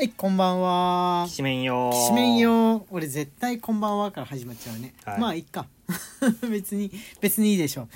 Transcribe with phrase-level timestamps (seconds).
[0.00, 1.32] はい、こんばんはき。
[1.32, 2.86] しめんよきしめんよ。
[2.90, 4.94] 俺絶対こんばんはから始まっちゃうね。
[5.04, 5.66] はいまあいいか。
[6.50, 6.90] 別に
[7.20, 7.88] 別にいいでしょう。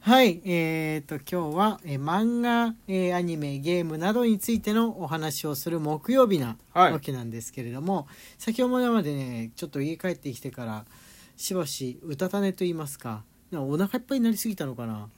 [0.00, 10.84] はい、えー、と今日は、えー漫画、えーアニメ、ゲームなどについてのお話をする木曜日なはいわけなんですけれども、先ほどまでねちょっと家帰ってきてから
[11.36, 15.08] しばしうたた寝と言いますか、かお腹いっぱいになりすぎたのかな。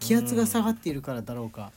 [0.00, 1.70] 気圧が下がっているからだろうか。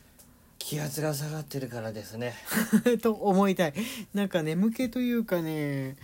[0.69, 2.35] 気圧が下がってるからですね。
[3.01, 3.73] と思いたい。
[4.13, 5.97] なんか眠気というかね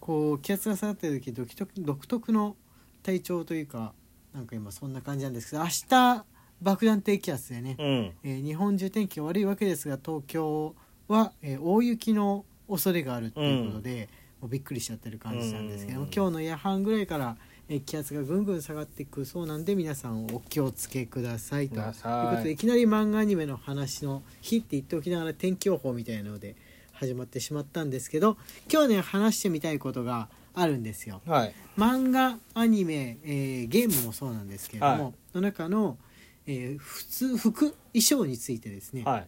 [0.00, 2.56] こう気圧が下がってる時独特独特の
[3.04, 3.94] 体調というか
[4.34, 6.24] なんか今そんな感じなんですけど明日
[6.60, 8.12] 爆弾低気圧でね、うん。
[8.24, 10.74] えー日本中天気が悪いわけですが東京
[11.06, 14.08] は、えー大雪の恐れがあるということで、
[14.40, 16.10] もうびっくりしちゃってる感じなんですけども、うん。
[16.12, 17.36] 今日の夜半ぐらいから、
[17.68, 21.76] えー気圧がぐんぐん下がっていくそうなんで皆さんお気をつけくださいと。
[21.76, 21.84] いう
[22.30, 26.56] ことでいきなり漫画アニメの話の日って言っておきながら天気予報みたいなので
[26.92, 28.36] 始まってしまったんですけど
[28.72, 31.20] 今日ね話してみたいことがあるんですよ。
[31.26, 31.54] はい。
[31.76, 35.14] 漫画アニメ、えーゲームもそうなんですけれども、はい。
[35.34, 35.98] の中の、
[36.46, 39.26] えー普通服衣装についてですね、はい。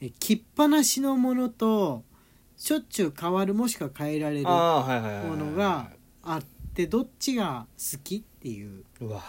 [0.00, 2.02] えー着っぱなしのものと
[2.56, 5.90] しょっちゅう変わるもしくは変えられるものが
[6.22, 6.46] あって
[6.88, 9.22] どっちが好きっていううわ。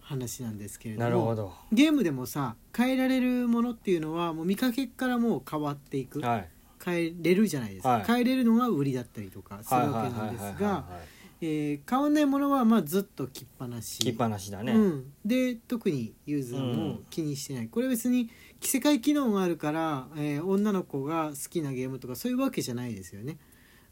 [0.00, 1.52] 話なんですけれどもなるほど。
[1.70, 6.20] ゲームでもさ変えられるものっていうのはもう見かけからもう変わっていく。
[6.20, 6.48] はい。
[6.82, 8.04] 変えれるじゃないですか、はい。
[8.04, 13.98] 変えれるのが売りだったりとかするはいわけなんですがはいえー変わんないものはまあずっと着っぱなし。
[13.98, 14.72] 着っぱなしだね。
[14.72, 23.38] うん、で特にユーザーも気にしてない、これ別に着せ替え機能があるから、えー女の子が好きなゲームとかそういうわけじゃないですよね。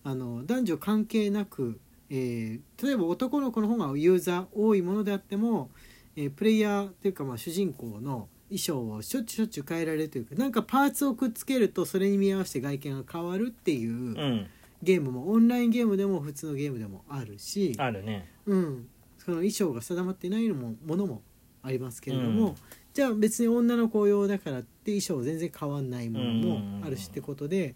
[0.03, 1.79] あの男女関係なく、
[2.11, 5.71] えー例えば男の子の方がユーザー多いものであっても、
[6.17, 14.47] えープレイヤーというかまあ主人公の衣装をしょっちゅうしょっちゅう変えられるというかなんかパーツをくっつけるとそれに見合わせて外見が変わるっていううん。
[14.83, 18.31] ゲームもオンラインゲームでも普通のゲームでもあるし、あるね。
[18.47, 18.89] うん、
[19.19, 21.23] その衣装が定まっていないのもものも
[21.63, 22.55] ありますけれども、うん。
[22.93, 27.75] じゃあ別に女の子用だからって衣装全然変わんないものもあるしってことで、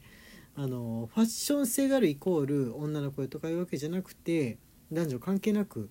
[0.63, 4.59] あのファッション性があるイコール女の子とかいうわけじゃなくて
[4.93, 5.89] 男女関係なく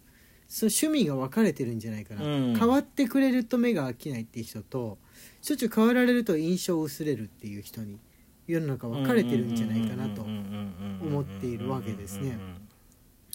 [0.48, 2.56] その趣味が分かれてるんじゃないかな、うん。
[2.56, 5.00] 変わってくれると目が飽きないっていう人と
[5.42, 7.98] しょっちゅう変わられると印象薄れるっていう人に
[8.46, 12.38] 世の中分かれてるんじゃないかなと思っているわけですね。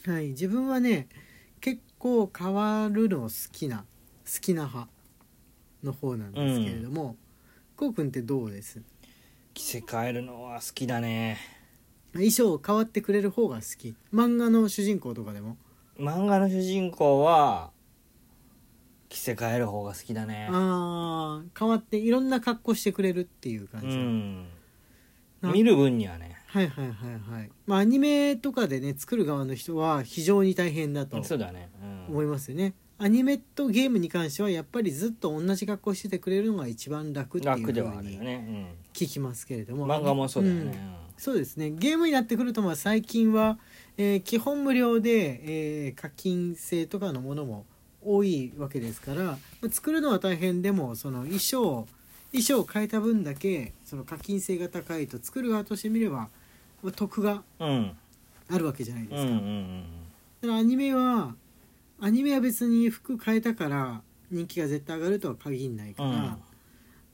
[0.07, 1.09] はい、自分はね
[1.61, 4.89] 結構変わるの好きな好きな派
[5.83, 7.17] の方なんですけれども、
[7.77, 8.81] こうくんってどうです
[9.55, 11.39] 着せ替えるのは好きだね。
[12.13, 13.95] 衣装変わってくれる方が好き。
[14.13, 15.57] 漫画の主人公とかでも？
[15.99, 17.71] 漫画の主人公は
[19.09, 20.49] 着せ替える方が好きだね。
[20.51, 24.49] あー変わっていろんな格好してくれるっていう感うじ、ん。
[25.41, 26.37] な見る分にはね。
[26.47, 27.51] はいはいはいはい。
[27.67, 31.71] まあアニメとかでね作る側の人は非常に大変だとそうだね。
[31.81, 32.07] うん。
[32.09, 37.91] 思いますよねアニメとゲームに関してはやっぱりずっと同じ格好しててくれるのが一番楽っていうふうにるよ
[38.23, 38.75] ね。
[38.93, 39.85] 聞きますけれども。
[39.85, 40.71] うん漫画もそうだよん。
[40.71, 40.79] ね
[41.17, 41.71] そうですね。
[41.71, 43.59] ゲームになってくるとまあ最近は、
[43.97, 47.67] えー基本無料で、えー課金制とかのものも
[48.05, 51.87] 多いわけですから、まあ作るのは大変でもその衣装
[52.33, 56.29] 衣装を変えた分だけその課金性が高いと作る側としてみれば、
[56.83, 57.69] まあ得がうん。
[57.69, 57.93] うん
[58.51, 59.33] あるわけじゃないでうんうすか。
[59.33, 59.85] ん。
[60.43, 61.35] だからアニメは
[62.05, 66.37] アニメは別に服変えたから人気が絶対上がるとは限らないから、うん。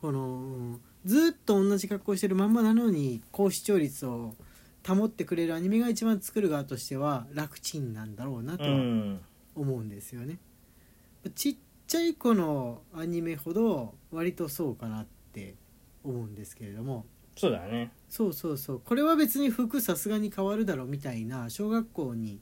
[0.01, 4.34] このずっと同じ格好してるまんまなのに高視聴率を
[4.84, 9.21] 保ってくれるアニメが一番作る側としては楽ちんなんだろうなとうはん。
[9.55, 10.39] 思うんですよね。
[11.37, 15.55] ちっちゃい子のアニメほど割とそうかなって
[16.03, 17.07] 思うんですけれども。
[17.37, 17.93] そうだね。
[18.09, 18.83] そうそうそう。
[18.84, 22.39] これは別に服さすがに変わるだろうみたいな小学校にの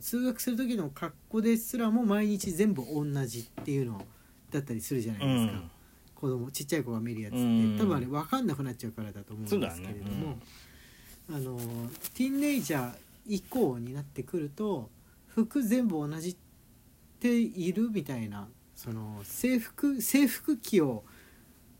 [0.00, 4.04] 通学する時の格好ですらも毎日全部同じっていうの
[4.50, 5.70] だったりするじゃなういですか、ん。
[6.14, 7.76] 子供ちっちゃい子が見るやつって、うん。
[7.78, 10.38] 多分あれ分かんなくなっちゃうからだと思うんですけれども、
[11.28, 11.58] あの
[12.14, 12.94] ティーンネイジャー
[13.26, 14.90] 以降になってくると
[15.26, 16.36] 服全部同じっ
[17.18, 21.04] ているみたいなその制服制服期を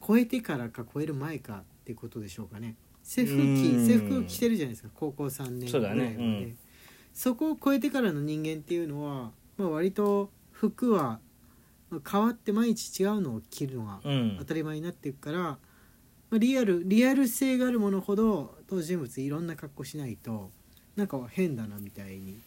[0.06, 2.76] 超えてからか超える前かってことでしょうかね。
[3.02, 3.56] 制服うん。
[3.56, 4.88] 期制服着てるじゃないですか。
[4.94, 6.02] 高校3年ぐらいま
[6.40, 6.54] で
[7.14, 11.20] そこを超えてからの人間っていうのは、まあ、割と服は
[11.90, 14.36] まあ変わって毎日違うのを着るのがうん。
[14.38, 15.58] 当たり前になっていくから、ま
[16.32, 20.50] あリアルリアル性があるものほど当人物いろんな格好しないと
[20.96, 22.38] なんか変だなみたいに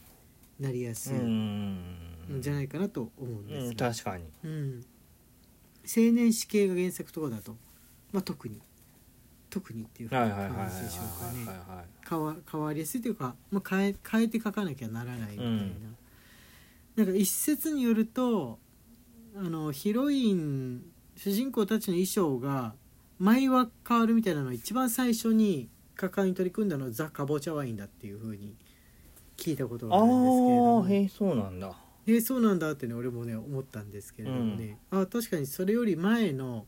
[0.60, 2.38] なりやすいうん。
[2.40, 4.25] んじゃないかなと思うんですうんよ、確かに。
[4.44, 4.86] うん。
[5.86, 7.56] 青年誌系が原作とかだと、
[8.12, 8.62] まあ、特に
[9.50, 15.98] 特にっていう感じでしょうかね変わ変わりやすいというか、まあ、変え変えて書かなきゃならないみたいな、うん。
[16.96, 18.60] なんか一説によると
[19.36, 20.84] あのヒロイン
[21.16, 22.74] 主人公たちの衣装が
[23.20, 28.56] 毎話変わるみたいなのを一番最初に果敢に取り組んだのはザ・カボチャワインだっていうふうに
[29.36, 30.88] 聞いたことがあるんですけれども。
[30.88, 31.76] へえそうなんだ。
[32.06, 36.66] えーそうなんだってね俺もね思ったんですけれどもね、あ確かにそれより前の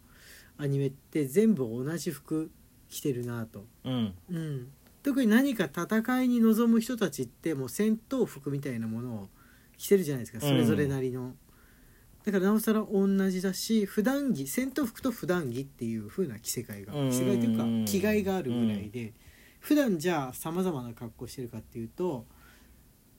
[0.57, 2.51] アニメって全部同じ服
[2.89, 4.13] 着てるなと、うん。
[4.29, 4.67] うん、
[5.03, 9.29] 特に何か戦いに臨む人たちってもう戦闘服みたいなものを
[9.77, 10.41] 着てるじゃないですか。
[10.41, 11.35] それぞれなりの、
[12.25, 17.09] だからなおさら同じだし普段着戦闘服と普段着っていう風な着せ替えがうん。
[17.09, 19.13] 着せ替えというか着替えがあるぐらいで、
[19.59, 22.25] 普段じゃあさまざまな格好してるかっていうと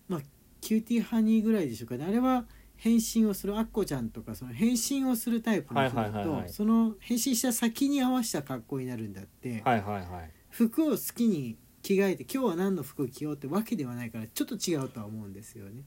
[0.08, 0.20] まあ
[0.60, 2.04] キューティーハニーぐらいでしょうかね。
[2.04, 2.44] あれは
[2.82, 15.82] 変身をするアッコちゃんとかその変身をするタイプの人だとその変身した先に合わせた格好になるんだって、はいはいはい服を好きに着替えて今日は何の服を着ようってわけではないからちょっと違うとは思うんですよね。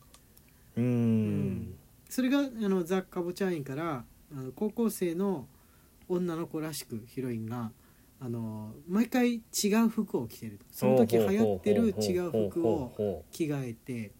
[0.77, 1.75] うーん。
[2.09, 5.47] それがあのザ・カボチャインからあの高校生の
[6.07, 7.71] 女の子らしくヒロインが
[8.21, 14.13] あの毎回違う服を着てるその時流行ってる違う服をを着替えて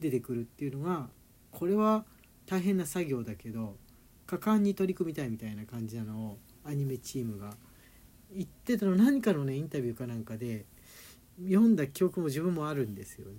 [0.00, 1.08] 出てくるっていうのが
[1.58, 2.04] これは
[2.44, 3.76] 大変な作業だけど
[4.26, 7.54] 果敢に取り組みたいみたいな感じなのをアニメチームが。
[8.32, 10.66] 言ってたの何かのねインタビューかなんかで
[11.38, 13.34] 読んだ記憶も自分もあるんですよね。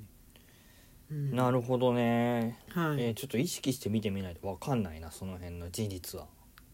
[1.11, 1.35] うん。
[1.35, 3.01] なるほどね、はい。
[3.01, 6.27] えーちょっと意識して見てみないと分かんないなその辺の事実は。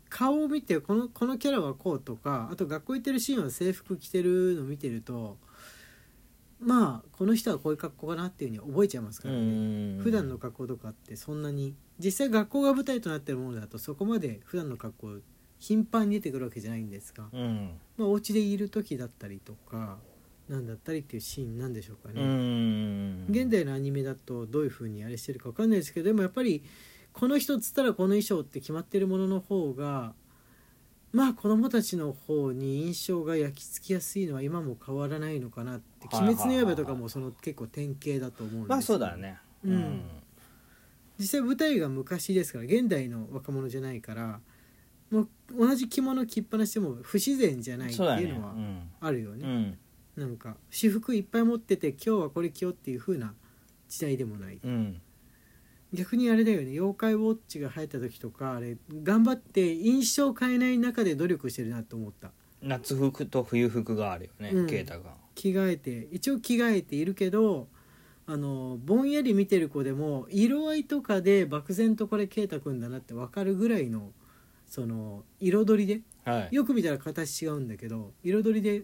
[0.10, 5.38] 顔を見てこのこのキャラはこうとかあと学校行ってるシーンは制服着てるの見てると
[6.64, 10.00] まあこの人はこういう格好かなっていうふうに覚えちゃいますからね。
[10.02, 15.22] 普段の格好とかってそんなに実際学校が舞台となってるものだとそこまで普段の格好
[15.60, 19.98] 頻繁に出てくるわけじゃないんですが、うんまあ、お家でいる時だったりとか
[20.50, 22.22] なんだったりっていうシーンなんでしょうかうね。
[22.22, 26.64] ん現代のアニメだとどういう風にあれしてるかわかんないですけどでもやっぱり
[27.14, 30.14] この人っつったらこの衣装って決まってるものの方が
[31.14, 39.38] まあ子供たちの方に印象が焼き付きやすいのは今も変わらないのかなって「はいはいはい鬼滅の刃」とかもその結構典型だと思うんですよまあそうね。
[39.64, 40.02] うん。
[41.20, 44.42] 実際舞台が昔ですから現代の若者じゃないから
[45.12, 48.56] もう同じ着物着っぱなしても不自然じゃないっていうのは
[49.00, 49.48] あるよね。
[50.18, 50.24] うん。
[50.24, 53.36] なんか私服いっぱい持ってて今日はこれ着ようっていう風な
[53.88, 54.60] 時代でもない。
[54.64, 55.00] うん
[55.94, 56.72] 逆にあれだよね。
[56.72, 62.32] 妖怪ウォッチが流行った時とかあれ頑張って印象を変えない中で努力してるなと思った。
[62.62, 64.68] 夏服と冬服があるよねうん。
[64.68, 65.16] 啓太が。
[65.36, 67.68] 着替えて一応着替えているけど
[68.26, 74.12] あのぼんやり見てる子でも色合いとかで漠然とこれ啓太君だなって分かるぐらいの
[74.68, 76.56] その彩りではい。
[76.56, 78.84] よく見たら形違うんだけど彩りで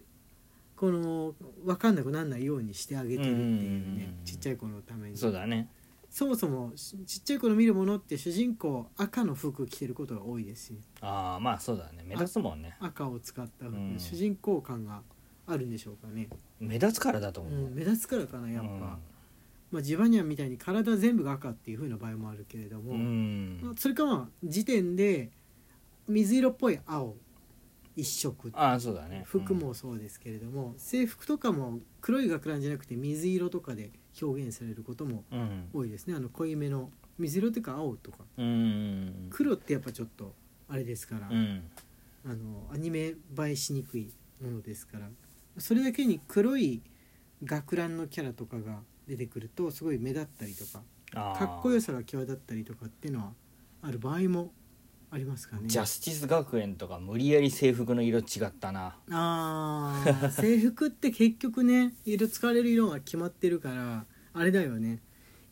[0.76, 1.34] この
[1.64, 5.16] 分かんなくならないようにしてあげてるっていうねちっちゃい子のために。
[5.16, 5.68] そうだね
[6.10, 12.04] そもそもしちっちゃい子の見るものって主人公赤の服着てることが多いですしああまあそうだね。
[12.04, 12.76] 目立つもんね。
[12.80, 13.96] 赤を使った服、うん。
[13.98, 15.02] 主人公感が
[15.46, 16.28] あるんでしょうかね、
[16.58, 17.70] 目立つからだとう、思う。
[17.70, 18.78] ん目立つからかなやっぱ、うん。
[18.78, 18.98] ま
[19.78, 23.60] あ、ジバニャンみたいに体全部が赤っていう風な場合もあるけれども、うん。
[23.62, 25.30] まあそれかまあ時点で
[26.08, 27.14] 水色っぽい青
[27.96, 29.22] 一色ああそうだね。
[29.26, 35.68] 服もそうですけれども、制服とかも黒い学ランじゃなくて水色とかで表現されることもうん。
[35.72, 36.14] 多いですね。
[36.14, 38.18] あの濃いめの水色っていうか青とか。
[39.30, 40.34] 黒ってやっぱちょっと
[40.68, 41.62] あれですから、うん。
[42.24, 45.08] あのアニメ映えしにくいものですから
[45.58, 46.82] それだけに黒い
[47.44, 50.82] 学ランのキャラとかが出てくるとすごい目立ったりとか
[51.12, 53.32] かっこよさが際立ったりとかっていうのは
[53.82, 54.52] ある場合も
[55.12, 55.62] ありますかね。
[55.66, 58.96] ジャスティス学園とか無理やり制服の色違ったな。
[59.10, 65.00] あー制服って結局ね 色使われる色が決まってるからあれだよね。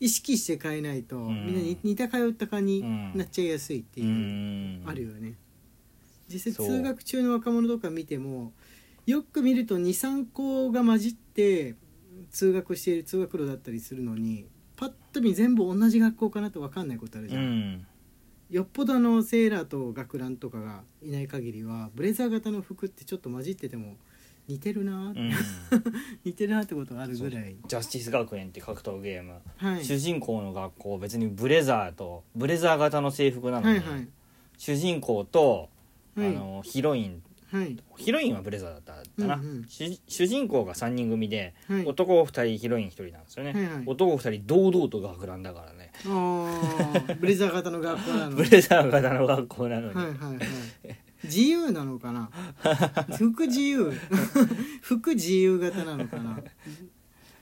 [0.00, 1.46] 意識して変えないと、ん。
[1.46, 2.82] みんなに似た通った感に
[3.16, 4.82] なっちゃいやすいってういう、ん。
[4.86, 5.34] あるよね。
[6.28, 6.66] 実際そう。
[6.68, 8.52] 通学中の若者とか見ても
[9.06, 11.74] よく見ると23校が混じって
[12.30, 14.46] 通学している通学路だったりするのに
[14.76, 17.86] パッと見全部同じ学校かなと分かんないことあるじうゃん、ん
[18.50, 23.96] よっぽどあのセーラーと学ランとかがいない限りはブレザー型の服ってちょっと混じってても
[24.48, 25.32] 似てるな、うん。
[26.24, 27.56] 似てるなってことがあるぐらい。
[27.66, 29.34] ジャスティス学園って格闘ゲーム。
[29.58, 29.84] はい。
[29.84, 34.08] 主人公の学校別にブレザーとブレザー型の制服なのに、はいはい。
[34.56, 35.68] 主人公と、
[36.16, 36.28] はい。
[36.28, 37.76] あのヒロインはい。
[37.96, 39.64] ヒロインはブレザーだったかな、うんうん。
[39.68, 41.86] 主主人公が3人組で、はい。
[41.86, 43.82] 男2人ヒロイン1人なんですよね、はいはい。
[43.86, 45.92] 男2人堂々と学ランだからね。
[47.18, 50.38] ブレザー型の学校なのブレザー型の学校なのに、はいはいはい。
[51.24, 52.30] 自由なのかな？
[53.16, 53.92] 服自由。
[54.82, 56.40] 服自由型なのかな？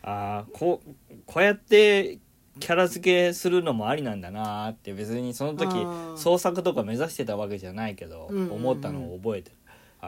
[0.02, 2.20] ああこうこうやって
[2.58, 5.75] キャラ付けするのもありなんだなーって別にその時
[6.16, 8.52] 創作とか目指してたわけじゃないけど、うんうんうん。
[8.52, 9.56] 思ったのを覚えてる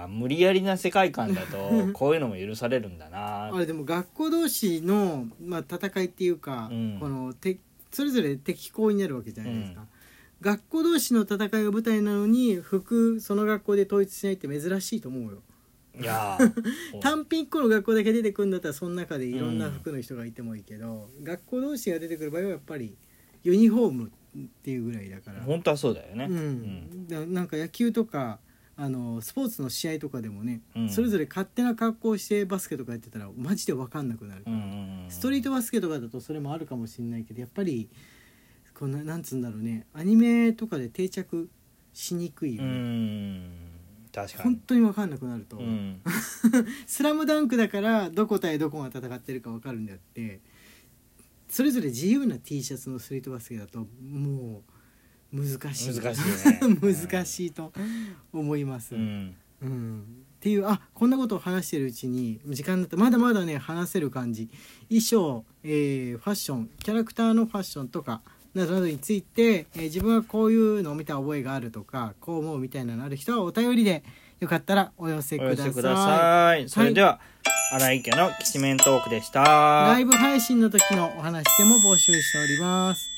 [0.05, 3.55] あ無理やりな世界観だと こういうのも許されるんだな。
[3.55, 6.97] あれでも学校同士の、まあ、戦いっていうか、うん。
[7.01, 7.59] このて
[7.91, 9.87] それぞれ敵校になるわけじゃないですか、
[10.41, 15.43] 学校同士の戦いが舞台なのに服その学校で統一しないって珍しいと思うよ。
[16.01, 22.95] いやー 単品1個の学校だけ出てくるんだったらその中でいろんな服の人がいてもいいけど、学校同士が出てくる場合はやっぱり
[23.43, 27.09] ユニフォームっていうぐらいだから、本当はそうだよね、うん。
[27.09, 28.39] だなんか野球とか
[28.81, 30.89] あのスポーツの試合とかでもね、うん。
[30.89, 34.65] それぞれ勝手な格好をしてバスケとかやってたらマジで分かんなくなる、うんうんう
[35.07, 37.89] んストリートバスケとかだとそれもあるかもしれないけどやっぱり
[38.79, 41.49] こんななんつうんだろうねアニメとかで定着
[41.93, 43.51] しにくいようね、ん。
[44.13, 46.01] 確か本に当に分かんなくなると、うん。
[46.87, 50.41] スラムダンクだからどこ対どこが戦ってるか分かるんであって
[51.49, 54.73] それぞれ自由な T シャツのストリートバスケだともう
[55.33, 56.01] 難しい。
[56.01, 56.77] 難しいね。
[56.81, 57.73] 難しいと
[58.33, 59.35] 思います、うん。
[59.63, 60.03] うん。
[60.39, 64.49] っていうあこんなことを話してるうちに時間だったまだまだね話せる感じ。
[64.89, 68.23] 衣装、えーファッションキャラクターのファッションとか
[68.55, 74.05] などなどについて、えー自分はこういうのを見た覚えがあるとかこう思うみたいなのある人はお便りで
[74.41, 75.73] よかったらお寄せおください。
[75.75, 76.69] さい。
[76.69, 77.21] それでは
[77.73, 79.43] 荒井家のきしめんトークでした。
[79.43, 83.18] ライブ配信の時のお話でも募集しております